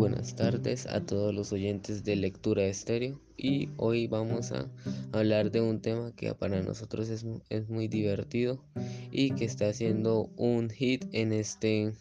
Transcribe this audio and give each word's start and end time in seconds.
buenas 0.00 0.34
tardes 0.34 0.86
a 0.86 1.04
todos 1.04 1.34
los 1.34 1.52
oyentes 1.52 2.04
de 2.04 2.16
Lectura 2.16 2.64
Estéreo 2.64 3.20
y 3.36 3.68
hoy 3.76 4.06
vamos 4.06 4.50
a 4.50 4.66
hablar 5.12 5.50
de 5.50 5.60
un 5.60 5.82
tema 5.82 6.16
que 6.16 6.32
para 6.32 6.62
nosotros 6.62 7.10
es, 7.10 7.68
muy 7.68 7.86
divertido 7.86 8.64
y 9.12 9.32
que 9.32 9.44
está 9.44 9.68
haciendo 9.68 10.30
un 10.38 10.70
hit 10.70 11.04
en 11.12 11.34
este 11.34 11.92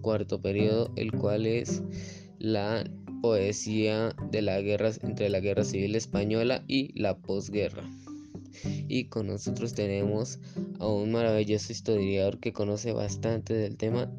cuarto 0.00 0.42
periodo, 0.42 0.90
el 0.96 1.12
cual 1.12 1.46
es 1.46 1.80
la 2.40 2.82
poesía 3.22 4.16
de 4.32 4.42
la 4.42 4.60
guerra 4.60 4.90
entre 5.02 5.28
la 5.28 5.38
guerra 5.38 5.62
civil 5.62 5.94
española 5.94 6.64
y 6.66 6.90
la 7.00 7.18
posguerra. 7.18 7.88
Y 8.88 9.04
con 9.04 9.28
nosotros 9.28 9.74
tenemos 9.74 10.40
a 10.80 10.88
un 10.88 11.12
maravilloso 11.12 11.70
historiador 11.70 12.40
que 12.40 12.52
conoce 12.52 12.92
bastante 12.92 13.54
del 13.54 13.76
tema, 13.76 14.10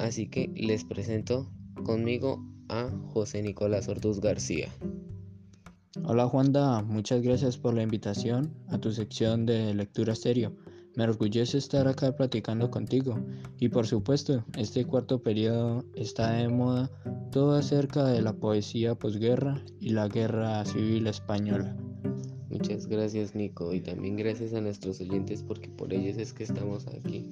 así 0.00 0.26
que 0.26 0.50
les 0.56 0.82
presento 0.82 1.48
conmigo 1.84 2.44
a 2.68 2.90
José 3.12 3.42
Nicolás 3.42 3.88
Ortuz 3.88 4.20
García. 4.20 4.68
Hola 6.04 6.26
Juanda, 6.26 6.82
muchas 6.82 7.22
gracias 7.22 7.56
por 7.56 7.74
la 7.74 7.82
invitación 7.82 8.52
a 8.68 8.78
tu 8.78 8.92
sección 8.92 9.46
de 9.46 9.72
lectura 9.74 10.14
serio. 10.14 10.56
Me 10.96 11.04
orgullece 11.04 11.58
estar 11.58 11.88
acá 11.88 12.14
platicando 12.14 12.70
contigo 12.70 13.18
y 13.58 13.68
por 13.68 13.86
supuesto 13.86 14.44
este 14.56 14.84
cuarto 14.84 15.22
periodo 15.22 15.84
está 15.94 16.32
de 16.32 16.48
moda 16.48 16.90
todo 17.32 17.56
acerca 17.56 18.04
de 18.04 18.22
la 18.22 18.32
poesía 18.32 18.94
posguerra 18.94 19.60
y 19.80 19.90
la 19.90 20.08
guerra 20.08 20.64
civil 20.64 21.06
española. 21.06 21.76
Muchas 22.48 22.86
gracias 22.86 23.34
Nico 23.34 23.72
y 23.72 23.80
también 23.80 24.16
gracias 24.16 24.54
a 24.54 24.60
nuestros 24.60 25.00
oyentes 25.00 25.42
porque 25.42 25.68
por 25.68 25.92
ellos 25.92 26.16
es 26.16 26.32
que 26.32 26.44
estamos 26.44 26.86
aquí 26.86 27.28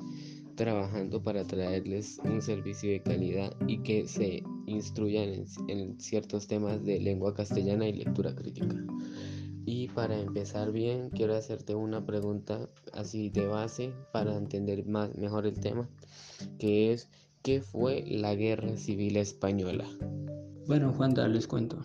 trabajando 0.57 1.23
para 1.23 1.45
traerles 1.45 2.21
un 2.25 2.43
servicio 2.43 2.91
de 2.91 3.03
calidad 3.03 3.55
y 3.67 3.79
que 3.79 4.09
se 4.09 4.43
instruyan 4.67 5.45
en, 5.69 6.01
ciertos 6.01 6.47
temas 6.47 6.85
de 6.85 7.01
lengua 7.01 7.35
castellana 7.35 7.89
y 7.89 7.93
lectura 7.93 8.35
crítica. 8.35 8.77
Y 9.65 9.89
para 9.89 10.19
empezar 10.19 10.73
bien, 10.73 11.11
quiero 11.11 11.35
hacerte 11.35 11.75
una 11.75 12.05
pregunta 12.05 12.69
así 12.93 13.31
de 13.31 13.47
base 13.47 13.93
para 14.13 14.37
entender 14.37 14.85
más 14.87 15.17
mejor 15.17 15.47
el 15.47 15.61
tema, 15.61 15.89
que 16.59 16.93
es 16.93 17.09
¿qué 17.43 17.61
fue 17.61 18.05
la 18.07 18.35
Guerra 18.35 18.77
Civil 18.77 19.17
Española? 19.17 19.87
Bueno, 20.67 20.93
Juan, 20.93 21.15
les 21.33 21.47
cuento. 21.47 21.83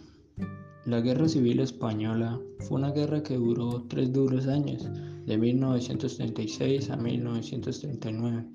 La 0.85 1.01
Guerra 1.01 1.27
Civil 1.27 1.59
Española 1.59 2.39
fue 2.59 2.77
una 2.77 2.91
guerra 2.91 3.21
que 3.21 3.35
duró 3.35 3.83
tres 3.89 4.13
duros 4.13 4.47
años, 4.47 4.89
de 5.25 5.37
1936 5.37 6.89
a 6.89 6.95
1939, 6.95 8.45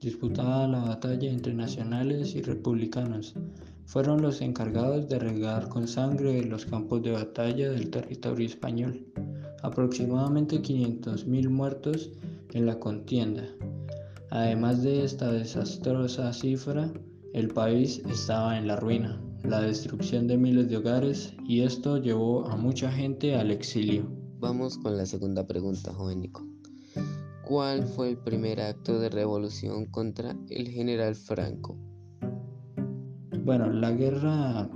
disputada 0.00 0.68
la 0.68 0.80
batalla 0.80 1.30
entre 1.30 1.54
nacionales 1.54 2.34
y 2.34 2.42
republicanos. 2.42 3.34
Fueron 3.86 4.22
los 4.22 4.40
encargados 4.40 5.08
de 5.08 5.18
regar 5.18 5.68
con 5.68 5.88
sangre 5.88 6.44
los 6.44 6.66
campos 6.66 7.02
de 7.02 7.12
batalla 7.12 7.70
del 7.70 7.90
territorio 7.90 8.46
español. 8.46 9.06
Aproximadamente 9.62 10.62
500.000 10.62 11.48
muertos 11.48 12.10
en 12.52 12.66
la 12.66 12.78
contienda. 12.78 13.44
Además 14.30 14.82
de 14.82 15.04
esta 15.04 15.32
desastrosa 15.32 16.32
cifra, 16.32 16.92
el 17.32 17.48
país 17.48 18.02
estaba 18.06 18.58
en 18.58 18.66
la 18.66 18.76
ruina 18.76 19.20
la 19.44 19.60
destrucción 19.60 20.26
de 20.26 20.36
miles 20.36 20.68
de 20.68 20.76
hogares 20.76 21.34
y 21.46 21.62
esto 21.62 21.98
llevó 21.98 22.46
a 22.46 22.56
mucha 22.56 22.90
gente 22.90 23.36
al 23.36 23.50
exilio. 23.50 24.04
Vamos 24.40 24.78
con 24.78 24.96
la 24.96 25.06
segunda 25.06 25.46
pregunta, 25.46 25.92
jovénico. 25.92 26.46
¿Cuál 27.48 27.86
fue 27.86 28.10
el 28.10 28.18
primer 28.18 28.60
acto 28.60 29.00
de 29.00 29.08
revolución 29.08 29.86
contra 29.86 30.36
el 30.50 30.68
general 30.68 31.14
Franco? 31.14 31.78
Bueno, 33.42 33.72
la 33.72 33.90
guerra 33.92 34.68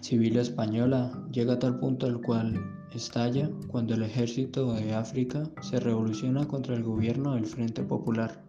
civil 0.00 0.36
española 0.38 1.24
llega 1.30 1.52
a 1.52 1.58
tal 1.60 1.78
punto 1.78 2.06
al 2.06 2.20
cual 2.20 2.60
estalla 2.92 3.48
cuando 3.68 3.94
el 3.94 4.02
ejército 4.02 4.74
de 4.74 4.92
África 4.92 5.48
se 5.62 5.78
revoluciona 5.78 6.48
contra 6.48 6.74
el 6.74 6.82
gobierno 6.82 7.36
del 7.36 7.46
Frente 7.46 7.84
Popular. 7.84 8.44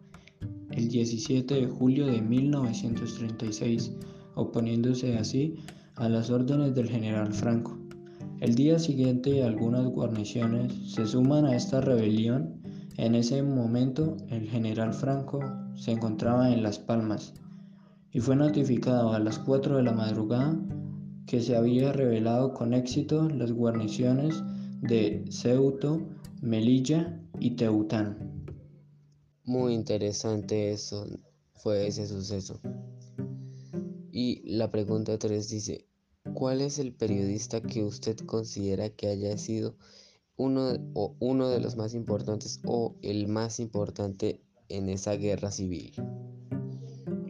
El 0.71 0.87
17 0.87 1.53
de 1.53 1.67
julio 1.67 2.07
de 2.07 2.23
1936 2.23 3.91
oponiéndose 4.33 5.19
así 5.19 5.55
a 5.97 6.09
las 6.09 6.31
órdenes 6.31 6.73
del 6.73 6.89
general 6.89 7.31
Franco. 7.31 7.77
El 8.41 8.55
día 8.55 8.79
siguiente 8.79 9.43
algunas 9.43 9.85
guarniciones 9.85 10.73
se 10.91 11.05
suman 11.05 11.45
a 11.45 11.55
esta 11.55 11.79
rebelión. 11.79 12.64
En 12.97 13.13
ese 13.13 13.43
momento 13.43 14.15
el 14.29 14.47
general 14.47 14.93
Franco 14.93 15.41
se 15.75 15.91
encontraba 15.91 16.53
en 16.53 16.63
Las 16.63 16.79
Palmas 16.79 17.33
y 18.11 18.21
fue 18.21 18.37
notificado 18.37 19.11
a 19.11 19.19
las 19.19 19.37
4 19.37 19.75
de 19.75 19.83
la 19.83 19.91
madrugada 19.91 20.57
que 21.27 21.41
se 21.41 21.57
había 21.57 21.91
revelado 21.91 22.53
con 22.53 22.73
éxito 22.73 23.27
las 23.27 23.51
guarniciones 23.51 24.41
de 24.81 25.25
Ceuto, 25.29 26.07
Melilla 26.41 27.19
y 27.39 27.51
Teután. 27.51 28.45
Muy 29.43 29.73
interesante 29.73 30.71
eso 30.71 31.05
fue 31.53 31.87
ese 31.87 32.07
suceso. 32.07 32.61
Y 34.09 34.41
la 34.49 34.71
pregunta 34.71 35.19
3 35.19 35.49
dice, 35.49 35.85
¿cuál 36.33 36.61
es 36.61 36.79
el 36.79 36.93
periodista 36.93 37.59
que 37.59 37.83
usted 37.83 38.15
considera 38.19 38.89
que 38.89 39.07
haya 39.07 39.37
sido 39.37 39.75
uno, 40.37 40.73
o 40.93 41.15
uno 41.19 41.49
de 41.49 41.59
los 41.59 41.75
más 41.75 41.93
importantes 41.93 42.61
o 42.65 42.95
el 43.01 43.27
más 43.27 43.59
importante 43.59 44.41
en 44.69 44.89
esa 44.89 45.13
guerra 45.13 45.51
civil? 45.51 45.93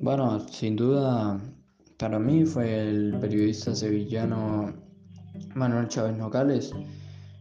Bueno, 0.02 0.48
sin 0.50 0.76
duda, 0.76 1.40
para 1.98 2.20
mí 2.20 2.46
fue 2.46 2.90
el 2.90 3.18
periodista 3.20 3.76
sevillano 3.76 4.74
Manuel 5.56 5.88
Chávez 5.88 6.18
Nogales. 6.18 6.74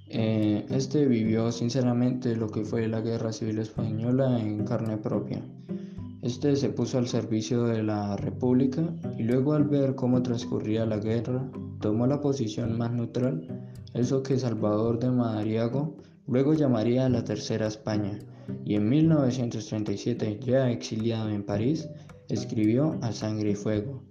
Eh, 0.09 0.65
este 0.71 1.07
vivió 1.07 1.51
sinceramente 1.51 2.37
lo 2.37 2.49
que 2.49 2.65
fue 2.65 2.87
la 2.89 3.01
guerra 3.01 3.33
civil 3.33 3.59
española 3.59 4.41
en 4.41 4.65
carne 4.65 4.97
propia. 4.97 5.43
Este 6.23 6.57
se 6.57 6.71
puso 6.71 6.99
al 6.99 7.09
servicio 7.09 7.65
de 7.65 7.83
la 7.83 8.17
República 8.17 8.83
y 9.19 9.25
luego 9.25 9.53
al 9.53 9.65
ver 9.65 9.95
cómo 9.95 10.23
transcurría 10.23 10.87
la 10.87 10.99
guerra, 10.99 11.51
tomó 11.81 12.07
la 12.07 12.21
posición 12.21 12.79
más 12.79 12.93
neutral, 12.93 13.64
eso 13.95 14.23
que 14.23 14.39
Salvador 14.39 14.99
de 14.99 15.11
Madariago 15.11 15.97
luego 16.27 16.55
llamaría 16.55 17.09
la 17.09 17.25
Tercera 17.25 17.69
España, 17.69 18.19
y 18.65 18.75
en 18.75 18.89
1937, 18.89 20.41
ya 20.43 20.71
exiliado 20.71 21.31
en 21.31 21.45
París, 21.45 21.89
escribió 22.29 22.99
A 23.03 23.13
Sangre 23.13 23.53
y 23.53 23.55
Fuego, 23.55 24.03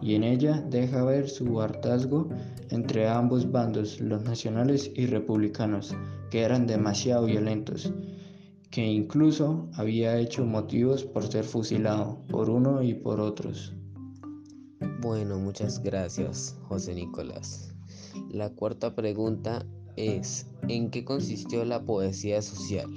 y 0.00 0.14
en 0.14 0.24
ella 0.24 0.64
deja 0.70 1.04
ver 1.04 1.28
su 1.28 1.60
hartazgo 1.60 2.28
entre 2.70 3.08
ambos 3.08 3.50
bandos, 3.50 4.00
los 4.00 4.22
nacionales 4.22 4.90
y 4.94 5.06
republicanos, 5.06 5.94
que 6.30 6.42
eran 6.42 6.66
demasiado 6.66 7.26
violentos, 7.26 7.92
que 8.70 8.84
incluso 8.84 9.68
había 9.74 10.18
hecho 10.18 10.46
motivos 10.46 11.04
por 11.04 11.24
ser 11.30 11.44
fusilado 11.44 12.22
por 12.28 12.48
uno 12.48 12.82
y 12.82 12.94
por 12.94 13.20
otros. 13.20 13.74
Bueno, 15.00 15.38
muchas 15.38 15.82
gracias, 15.82 16.56
José 16.68 16.94
Nicolás. 16.94 17.71
La 18.32 18.48
cuarta 18.48 18.94
pregunta 18.94 19.66
es, 19.94 20.46
¿en 20.66 20.88
qué 20.88 21.04
consistió 21.04 21.66
la 21.66 21.84
poesía 21.84 22.40
social? 22.40 22.88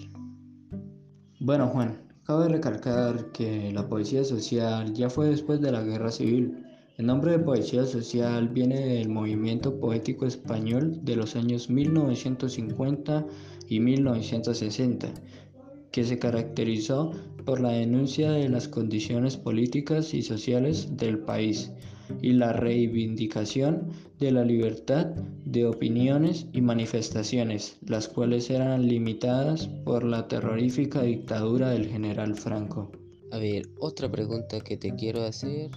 Bueno, 1.41 1.67
Juan, 1.67 2.01
cabe 2.23 2.47
recalcar 2.47 3.33
que 3.33 3.69
la 3.73 3.89
poesía 3.89 4.23
social 4.23 4.93
ya 4.93 5.09
fue 5.09 5.27
después 5.27 5.59
de 5.59 5.73
la 5.73 5.83
guerra 5.83 6.09
civil. 6.09 6.63
El 6.97 7.07
nombre 7.07 7.33
de 7.33 7.39
poesía 7.39 7.85
social 7.85 8.47
viene 8.47 8.79
del 8.79 9.09
movimiento 9.09 9.77
poético 9.77 10.25
español 10.25 11.03
de 11.03 11.17
los 11.17 11.35
años 11.35 11.69
1950 11.69 13.25
y 13.67 13.81
1960 13.81 15.09
que 15.91 16.05
se 16.05 16.17
caracterizó 16.17 17.11
por 17.45 17.59
la 17.59 17.71
denuncia 17.71 18.31
de 18.31 18.47
las 18.47 18.69
condiciones 18.69 19.35
políticas 19.35 20.13
y 20.13 20.21
sociales 20.21 20.95
del 20.95 21.19
país 21.19 21.73
y 22.21 22.33
la 22.33 22.53
reivindicación 22.53 23.91
de 24.19 24.31
la 24.31 24.45
libertad 24.45 25.07
de 25.45 25.65
opiniones 25.65 26.47
y 26.53 26.61
manifestaciones, 26.61 27.77
las 27.85 28.07
cuales 28.07 28.49
eran 28.49 28.87
limitadas 28.87 29.67
por 29.83 30.03
la 30.03 30.27
terrorífica 30.27 31.01
dictadura 31.01 31.69
del 31.69 31.87
general 31.87 32.35
Franco. 32.35 32.91
A 33.31 33.37
ver, 33.37 33.67
otra 33.79 34.09
pregunta 34.09 34.61
que 34.61 34.77
te 34.77 34.95
quiero 34.95 35.23
hacer. 35.23 35.71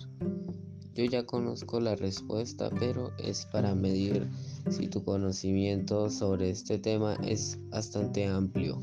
Yo 0.95 1.05
ya 1.05 1.25
conozco 1.25 1.81
la 1.81 1.97
respuesta, 1.97 2.71
pero 2.79 3.13
es 3.19 3.47
para 3.47 3.75
medir 3.75 4.29
si 4.71 4.89
tu 4.89 5.05
conocimiento 5.05 6.11
sobre 6.11 6.51
este 6.51 6.79
tema 6.79 7.15
es 7.27 7.59
bastante 7.71 8.27
amplio. 8.27 8.81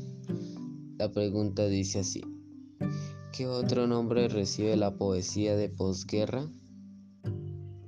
La 0.98 1.12
pregunta 1.12 1.66
dice 1.66 2.00
así, 2.00 2.22
¿qué 3.32 3.46
otro 3.46 3.86
nombre 3.86 4.28
recibe 4.28 4.76
la 4.76 4.94
poesía 4.94 5.56
de 5.56 5.68
posguerra? 5.68 6.48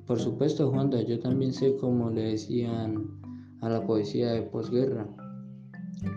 Por 0.09 0.19
supuesto, 0.19 0.71
Juanda, 0.71 1.03
yo 1.03 1.21
también 1.21 1.53
sé 1.53 1.77
cómo 1.77 2.09
le 2.09 2.31
decían 2.31 3.21
a 3.61 3.69
la 3.69 3.87
poesía 3.87 4.33
de 4.33 4.41
posguerra. 4.41 5.07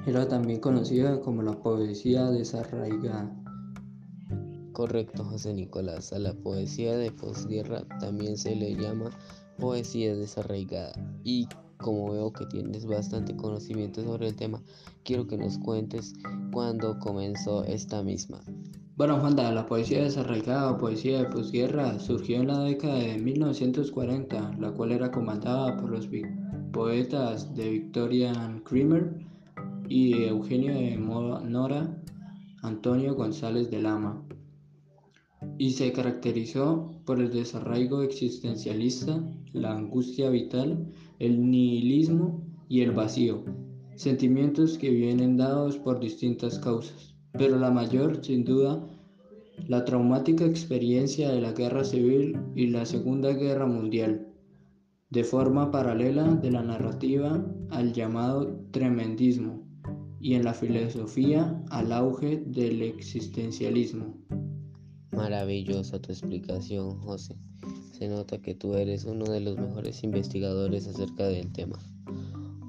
Era 0.07 0.29
también 0.29 0.61
conocida 0.61 1.19
como 1.19 1.41
la 1.41 1.61
poesía 1.61 2.31
desarraigada. 2.31 3.35
Correcto, 4.71 5.25
José 5.25 5.53
Nicolás. 5.53 6.13
A 6.13 6.19
la 6.19 6.33
poesía 6.33 6.95
de 6.95 7.11
posguerra 7.11 7.83
también 7.99 8.37
se 8.37 8.55
le 8.55 8.75
llama 8.75 9.09
poesía 9.59 10.15
desarraigada 10.15 10.93
y 11.25 11.49
como 11.77 12.13
veo 12.13 12.31
que 12.31 12.45
tienes 12.45 12.85
bastante 12.85 13.35
conocimiento 13.35 14.03
sobre 14.03 14.29
el 14.29 14.35
tema, 14.37 14.61
quiero 15.03 15.27
que 15.27 15.35
nos 15.35 15.57
cuentes 15.57 16.13
cuándo 16.53 16.97
comenzó 16.99 17.65
esta 17.65 18.03
misma. 18.03 18.41
Bueno, 19.01 19.19
Juanda, 19.19 19.51
la 19.51 19.65
poesía 19.65 20.03
desarraigada 20.03 20.73
o 20.73 20.77
poesía 20.77 21.17
de 21.17 21.25
posguerra 21.25 21.97
surgió 21.97 22.39
en 22.39 22.49
la 22.49 22.59
década 22.59 22.99
de 22.99 23.17
1940, 23.17 24.57
la 24.59 24.71
cual 24.73 24.91
era 24.91 25.09
comandada 25.09 25.75
por 25.75 25.89
los 25.89 26.07
poetas 26.71 27.55
de 27.55 27.71
Victorian 27.71 28.59
Creamer 28.59 29.25
y 29.89 30.25
Eugenio 30.25 30.75
de 30.75 30.97
Nora 30.97 31.99
Antonio 32.61 33.15
González 33.15 33.71
de 33.71 33.81
Lama, 33.81 34.23
y 35.57 35.71
se 35.71 35.91
caracterizó 35.91 36.91
por 37.03 37.19
el 37.19 37.31
desarraigo 37.31 38.03
existencialista, 38.03 39.19
la 39.53 39.71
angustia 39.71 40.29
vital, 40.29 40.93
el 41.17 41.49
nihilismo 41.49 42.45
y 42.69 42.81
el 42.81 42.91
vacío, 42.91 43.43
sentimientos 43.95 44.77
que 44.77 44.91
vienen 44.91 45.37
dados 45.37 45.79
por 45.79 45.99
distintas 45.99 46.59
causas, 46.59 47.15
pero 47.33 47.57
la 47.57 47.71
mayor, 47.71 48.23
sin 48.23 48.43
duda, 48.43 48.87
la 49.67 49.85
traumática 49.85 50.45
experiencia 50.45 51.31
de 51.31 51.41
la 51.41 51.51
guerra 51.51 51.83
civil 51.83 52.37
y 52.55 52.67
la 52.67 52.85
Segunda 52.85 53.31
Guerra 53.31 53.65
Mundial, 53.65 54.27
de 55.09 55.23
forma 55.23 55.71
paralela 55.71 56.35
de 56.35 56.51
la 56.51 56.63
narrativa 56.63 57.45
al 57.69 57.93
llamado 57.93 58.59
tremendismo 58.71 59.67
y 60.19 60.35
en 60.35 60.45
la 60.45 60.53
filosofía 60.53 61.63
al 61.69 61.91
auge 61.91 62.43
del 62.45 62.81
existencialismo. 62.81 64.17
Maravillosa 65.11 65.99
tu 65.99 66.11
explicación, 66.11 66.99
José. 67.01 67.35
Se 67.91 68.07
nota 68.07 68.41
que 68.41 68.55
tú 68.55 68.75
eres 68.75 69.05
uno 69.05 69.25
de 69.25 69.41
los 69.41 69.57
mejores 69.57 70.03
investigadores 70.03 70.87
acerca 70.87 71.27
del 71.27 71.51
tema. 71.51 71.77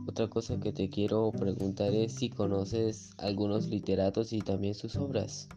Otra 0.07 0.29
cosa 0.29 0.59
que 0.59 0.73
te 0.73 0.91
quiero 0.91 1.31
preguntar 1.31 1.95
es 1.95 2.13
si 2.13 2.29
conoces 2.29 3.13
algunos 3.19 3.69
literatos 3.69 4.33
y 4.33 4.41
también 4.41 4.75
sus 4.75 4.97
obras. 4.97 5.49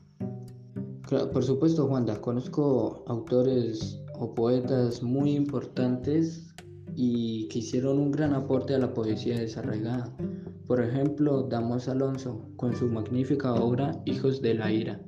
Por 1.09 1.43
supuesto, 1.43 1.87
Juanda, 1.87 2.19
conozco 2.21 3.03
autores 3.07 4.01
o 4.17 4.33
poetas 4.33 5.03
muy 5.03 5.31
importantes 5.35 6.47
y 6.95 7.47
que 7.49 7.59
hicieron 7.59 7.99
un 7.99 8.11
gran 8.11 8.33
aporte 8.33 8.73
a 8.73 8.79
la 8.79 8.93
poesía 8.93 9.39
desarraigada. 9.39 10.15
Por 10.67 10.81
ejemplo, 10.81 11.43
Damos 11.43 11.87
Alonso, 11.87 12.49
con 12.55 12.75
su 12.75 12.87
magnífica 12.87 13.53
obra 13.53 14.01
Hijos 14.05 14.41
de 14.41 14.55
la 14.55 14.71
Ira. 14.71 15.01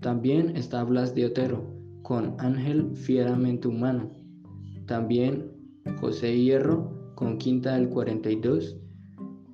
También 0.00 0.56
está 0.56 0.82
Blas 0.82 1.14
de 1.14 1.26
Otero, 1.26 1.64
con 2.02 2.34
Ángel 2.38 2.96
Fieramente 2.96 3.68
Humano. 3.68 4.10
También 4.86 5.52
José 6.00 6.36
Hierro, 6.36 7.12
con 7.14 7.38
Quinta 7.38 7.74
del 7.74 7.88
42. 7.90 8.76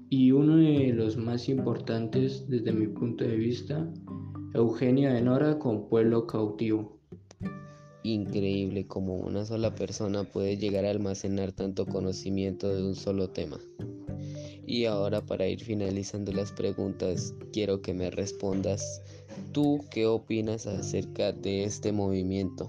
Y 0.08 0.30
uno 0.30 0.56
de 0.56 0.92
los 0.92 1.16
más 1.16 1.48
importantes 1.48 2.48
desde 2.48 2.72
mi 2.72 2.86
punto 2.86 3.24
de 3.24 3.36
vista, 3.36 3.92
Eugenio 4.54 5.12
de 5.12 5.22
Nora, 5.22 5.58
con 5.58 5.88
Pueblo 5.88 6.26
Cautivo 6.26 6.96
increíble 8.06 8.86
como 8.86 9.16
una 9.16 9.44
sola 9.44 9.74
persona 9.74 10.24
puede 10.24 10.56
llegar 10.56 10.84
a 10.84 10.90
almacenar 10.90 11.52
tanto 11.52 11.86
conocimiento 11.86 12.74
de 12.74 12.84
un 12.84 12.94
solo 12.94 13.28
tema. 13.30 13.58
Y 14.66 14.84
ahora 14.84 15.24
para 15.24 15.46
ir 15.46 15.60
finalizando 15.62 16.32
las 16.32 16.52
preguntas, 16.52 17.34
quiero 17.52 17.82
que 17.82 17.94
me 17.94 18.10
respondas, 18.10 19.02
¿tú 19.52 19.80
qué 19.90 20.06
opinas 20.06 20.66
acerca 20.66 21.32
de 21.32 21.64
este 21.64 21.92
movimiento? 21.92 22.68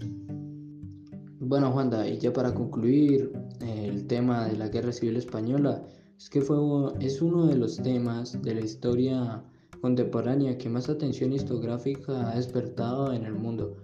Bueno, 1.39 1.71
Juanda, 1.71 2.07
y 2.07 2.17
ya 2.17 2.33
para 2.33 2.53
concluir 2.53 3.31
el 3.61 4.05
tema 4.05 4.47
de 4.47 4.57
la 4.57 4.67
Guerra 4.67 4.91
Civil 4.91 5.17
Española, 5.17 5.83
es 6.17 6.29
que 6.29 6.41
fue, 6.41 6.57
es 6.99 7.21
uno 7.21 7.47
de 7.47 7.55
los 7.55 7.77
temas 7.77 8.41
de 8.41 8.55
la 8.55 8.61
historia 8.61 9.43
contemporánea 9.81 10.57
que 10.57 10.69
más 10.69 10.89
atención 10.89 11.33
historiográfica 11.33 12.31
ha 12.31 12.35
despertado 12.35 13.13
en 13.13 13.25
el 13.25 13.33
mundo 13.33 13.77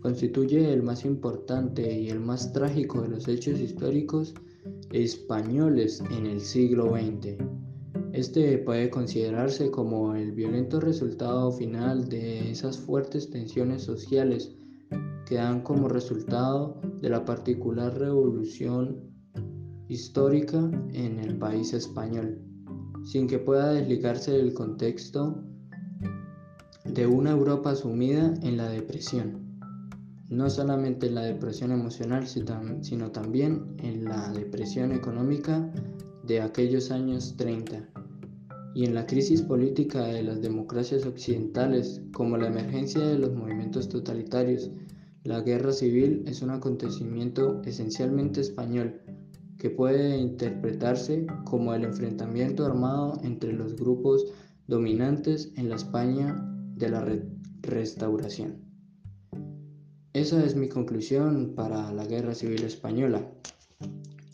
constituye 0.00 0.72
el 0.72 0.82
más 0.82 1.04
importante 1.04 1.98
y 1.98 2.08
el 2.08 2.20
más 2.20 2.52
trágico 2.52 3.02
de 3.02 3.08
los 3.08 3.28
hechos 3.28 3.60
históricos 3.60 4.34
españoles 4.92 6.02
en 6.10 6.26
el 6.26 6.40
siglo 6.40 6.94
XX. 6.94 7.36
Este 8.12 8.58
puede 8.58 8.90
considerarse 8.90 9.70
como 9.70 10.14
el 10.16 10.32
violento 10.32 10.80
resultado 10.80 11.52
final 11.52 12.08
de 12.08 12.50
esas 12.50 12.78
fuertes 12.78 13.30
tensiones 13.30 13.82
sociales 13.82 14.52
que 15.26 15.36
dan 15.36 15.62
como 15.62 15.88
resultado 15.88 16.80
de 17.00 17.08
la 17.08 17.24
particular 17.24 17.96
revolución 17.96 19.10
histórica 19.88 20.58
en 20.92 21.18
el 21.18 21.36
país 21.38 21.72
español, 21.72 22.40
sin 23.04 23.26
que 23.26 23.38
pueda 23.38 23.72
desligarse 23.72 24.32
del 24.32 24.54
contexto 24.54 25.42
de 26.84 27.06
una 27.06 27.30
Europa 27.30 27.74
sumida 27.74 28.34
en 28.42 28.56
la 28.56 28.68
depresión 28.68 29.50
no 30.30 30.48
solamente 30.48 31.08
en 31.08 31.16
la 31.16 31.22
depresión 31.22 31.72
emocional, 31.72 32.26
sino 32.26 33.10
también 33.10 33.74
en 33.78 34.04
la 34.04 34.32
depresión 34.32 34.92
económica 34.92 35.68
de 36.22 36.40
aquellos 36.40 36.92
años 36.92 37.34
30 37.36 37.88
y 38.72 38.84
en 38.84 38.94
la 38.94 39.06
crisis 39.06 39.42
política 39.42 40.04
de 40.04 40.22
las 40.22 40.40
democracias 40.40 41.04
occidentales, 41.04 42.00
como 42.12 42.36
la 42.36 42.46
emergencia 42.46 43.00
de 43.00 43.18
los 43.18 43.34
movimientos 43.34 43.88
totalitarios. 43.88 44.70
La 45.24 45.40
guerra 45.40 45.72
civil 45.72 46.22
es 46.26 46.42
un 46.42 46.50
acontecimiento 46.50 47.60
esencialmente 47.64 48.40
español 48.40 49.00
que 49.60 49.70
puede 49.70 50.16
interpretarse 50.16 51.26
como 51.44 51.74
el 51.74 51.84
enfrentamiento 51.84 52.64
armado 52.64 53.20
entre 53.22 53.52
los 53.52 53.76
grupos 53.76 54.24
dominantes 54.66 55.52
en 55.56 55.68
la 55.68 55.76
España 55.76 56.34
de 56.76 56.88
la 56.88 57.06
restauración. 57.62 58.64
Esa 60.14 60.44
es 60.44 60.56
mi 60.56 60.68
conclusión 60.68 61.52
para 61.54 61.92
la 61.92 62.06
Guerra 62.06 62.34
Civil 62.34 62.64
Española. 62.64 63.30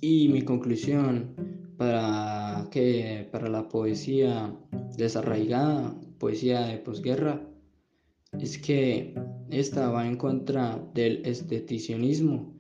Y 0.01 0.29
mi 0.29 0.43
conclusión 0.43 1.35
para, 1.77 2.69
que, 2.71 3.29
para 3.33 3.49
la 3.49 3.69
poesía 3.69 4.57
desarraigada, 4.97 5.99
poesía 6.19 6.67
de 6.67 6.79
posguerra, 6.79 7.47
es 8.39 8.59
que 8.59 9.15
esta 9.51 9.91
va 9.91 10.07
en 10.07 10.17
contra 10.17 10.83
del 10.95 11.27
esteticismo, 11.27 12.56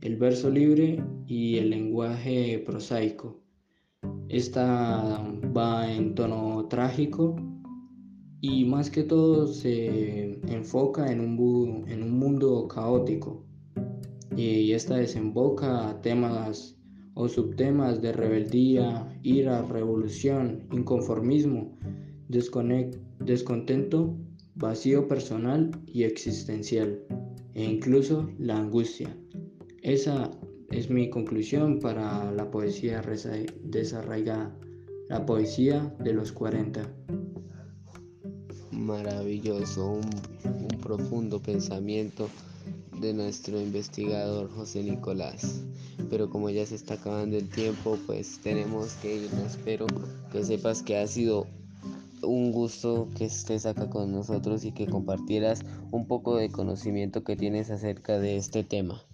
el 0.00 0.16
verso 0.16 0.50
libre 0.50 1.02
y 1.26 1.56
el 1.56 1.70
lenguaje 1.70 2.62
prosaico. 2.64 3.40
Esta 4.28 5.22
va 5.56 5.90
en 5.90 6.14
tono 6.14 6.66
trágico 6.68 7.36
y 8.40 8.64
más 8.64 8.90
que 8.90 9.02
todo 9.02 9.46
se 9.46 10.38
enfoca 10.52 11.10
en 11.10 11.20
un, 11.20 11.84
en 11.88 12.02
un 12.02 12.18
mundo 12.18 12.68
caótico 12.68 13.44
y 14.36 14.72
esta 14.72 14.96
desemboca 14.96 15.88
a 15.88 16.00
temas 16.00 16.76
o 17.14 17.28
subtemas 17.28 18.00
de 18.00 18.12
rebeldía, 18.12 19.18
ira, 19.24 19.62
revolución, 19.62 20.68
inconformismo, 20.70 21.76
descontento, 22.28 24.16
vacío 24.54 25.08
personal 25.08 25.72
y 25.86 26.04
existencial 26.04 27.00
e 27.54 27.64
incluso 27.64 28.30
la 28.38 28.58
angustia. 28.58 29.16
Esa 29.88 30.30
es 30.70 30.90
mi 30.90 31.08
conclusión 31.08 31.80
para 31.80 32.30
la 32.32 32.50
poesía 32.50 33.00
desarraigada, 33.62 34.54
la 35.08 35.24
poesía 35.24 35.94
de 36.00 36.12
los 36.12 36.30
40 36.30 36.86
maravilloso, 38.70 39.92
un, 39.92 40.80
profundo 40.82 41.40
pensamiento 41.40 42.28
de 43.00 43.14
nuestro 43.14 43.58
investigador 43.58 44.50
José 44.50 44.82
Nicolás. 44.82 45.64
Pero 46.10 46.28
como 46.28 46.50
ya 46.50 46.66
se 46.66 46.74
está 46.74 46.94
acabando 46.94 47.38
el 47.38 47.48
tiempo, 47.48 47.98
pues 48.04 48.40
tenemos 48.42 48.92
que 49.00 49.16
irnos. 49.24 49.58
Pero 49.64 49.86
que 50.30 50.44
sepas 50.44 50.82
que 50.82 50.98
ha 50.98 51.06
sido 51.06 51.46
un 52.22 52.52
gusto 52.52 53.08
que 53.16 53.24
estés 53.24 53.64
acá 53.64 53.88
con 53.88 54.12
nosotros 54.12 54.66
y 54.66 54.72
que 54.72 54.86
compartieras 54.86 55.64
un 55.90 56.06
poco 56.06 56.36
de 56.36 56.50
conocimiento 56.50 57.24
que 57.24 57.36
tienes 57.36 57.70
acerca 57.70 58.18
de 58.18 58.36
este 58.36 58.64
tema. 58.64 59.07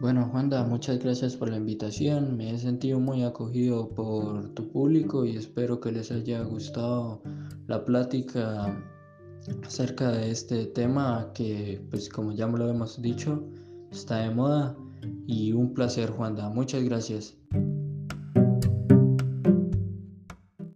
Bueno, 0.00 0.28
Juanda, 0.30 0.64
muchas 0.64 0.98
gracias 0.98 1.36
por 1.36 1.48
la 1.48 1.56
invitación. 1.56 2.36
Me 2.36 2.50
he 2.50 2.58
sentido 2.58 3.00
muy 3.00 3.22
acogido 3.22 3.88
por 3.88 4.50
tu 4.50 4.68
público 4.68 5.24
y 5.24 5.36
espero 5.36 5.80
que 5.80 5.92
les 5.92 6.10
haya 6.10 6.42
gustado 6.42 7.22
la 7.68 7.84
plática 7.84 8.76
acerca 9.64 10.10
de 10.10 10.30
este 10.30 10.66
tema 10.66 11.30
que, 11.34 11.80
pues 11.90 12.08
como 12.08 12.32
ya 12.32 12.46
me 12.46 12.58
lo 12.58 12.68
hemos 12.68 13.00
dicho, 13.00 13.42
está 13.90 14.18
de 14.18 14.34
moda. 14.34 14.76
Y 15.26 15.52
un 15.52 15.72
placer, 15.72 16.10
Juanda. 16.10 16.48
Muchas 16.50 16.84
gracias. 16.84 17.36